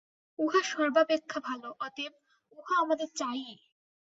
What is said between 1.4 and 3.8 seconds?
ভাল, অতএব উহা আমাদের চাই-ই।